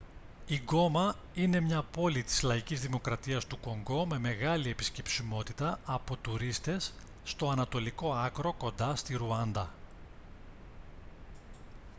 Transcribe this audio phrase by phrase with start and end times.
[0.45, 6.93] η γκόμα είναι μια πόλη της λαϊκής δημοκρατίας του κονγκό με μεγάλη επισκεψιμότητα από τουρίστες
[7.23, 9.69] στο ανατολικό άκρο κοντά στη ρουάντα